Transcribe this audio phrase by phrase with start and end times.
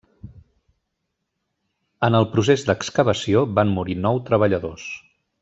[2.07, 4.89] En el procés d'excavació, van morir nou treballadors.